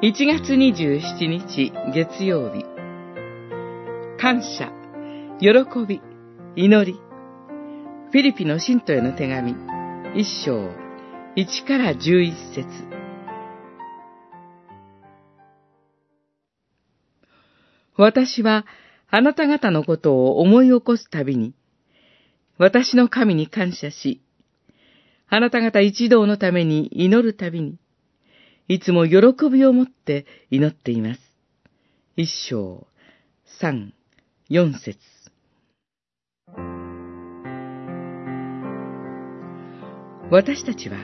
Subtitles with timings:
[0.00, 2.64] 1月27日月曜日。
[4.16, 4.70] 感謝、
[5.40, 6.00] 喜び、
[6.54, 7.00] 祈り。
[8.12, 9.56] フィリピの信徒への手紙。
[10.14, 10.70] 一章
[11.34, 12.68] 1から11節。
[17.96, 18.66] 私は
[19.10, 21.54] あなた方のことを思い起こすたびに、
[22.56, 24.22] 私の神に感謝し、
[25.28, 27.80] あなた方一同のために祈るたびに、
[28.70, 31.20] いつも喜びを持って祈っています。
[32.16, 32.86] 一章、
[33.58, 33.94] 三、
[34.50, 34.98] 四節。
[40.30, 40.98] 私たちは、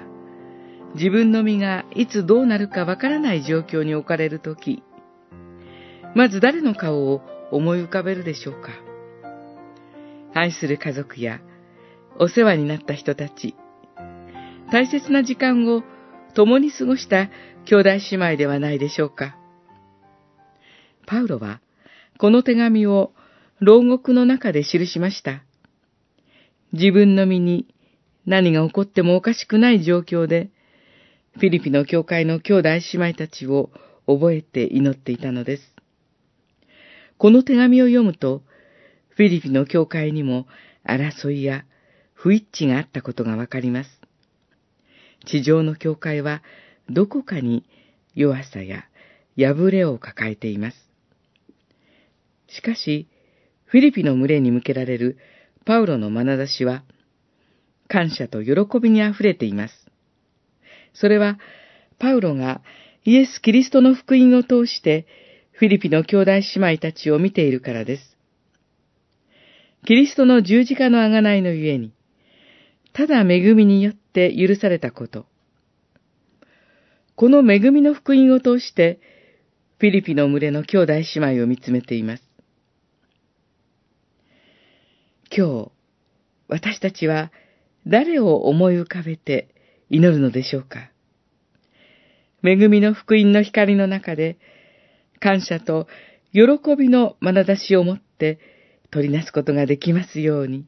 [0.95, 4.83] 自分の身がいつどうなるかわからない状況に置かれるとき、
[6.15, 8.69] まず誰の顔を思い浮かべるでしょうか
[10.35, 11.41] 愛する家族や
[12.19, 13.56] お世話になった人たち、
[14.71, 15.83] 大切な時間を
[16.35, 17.31] 共に過ごした
[17.65, 19.37] 兄弟姉妹ではないでしょうか。
[21.07, 21.61] パウロは、
[22.19, 23.13] この手紙を
[23.61, 25.45] 牢獄の中で記しました。
[26.73, 27.69] 自分の身に
[28.27, 30.51] 何が起こってもおかしくない状況で、
[31.35, 33.71] フィリピの教会の兄弟姉妹たちを
[34.07, 35.75] 覚えて祈っていたのです。
[37.17, 38.43] この手紙を読むと、
[39.11, 40.47] フィリピの教会にも
[40.85, 41.65] 争いや
[42.12, 44.03] 不一致があったことがわかります。
[45.25, 46.42] 地上の教会は
[46.91, 47.64] どこかに
[48.14, 48.84] 弱さや
[49.36, 50.77] 破れを抱えています。
[52.48, 53.08] しかし、
[53.64, 55.19] フィリピの群れに向けられる
[55.64, 56.84] パウロの眼差しは、
[57.89, 59.75] 感謝と喜びに溢れています。
[60.92, 61.38] それは、
[61.98, 62.62] パウロが
[63.05, 65.06] イエス・キリストの福音を通して、
[65.53, 68.16] フィリピの兄弟姉妹たちを見ているからです。
[69.86, 71.92] キリストの十字架の贖いのゆえに、
[72.95, 75.27] ただ恵みによって許されたこと。
[77.16, 79.00] この恵みの福音を通して、
[79.78, 82.22] フィリピの群れの兄弟姉妹を見つめています。
[85.37, 85.72] 今日、
[86.47, 87.32] 私たちは
[87.84, 89.49] 誰を思い浮かべて
[89.91, 90.91] 祈るのでしょうか
[92.44, 94.38] 恵みの福音の光の中で、
[95.19, 95.88] 感謝と
[96.32, 96.43] 喜
[96.76, 98.38] びの眼差しを持って
[98.93, 100.65] 取りなすことができますように。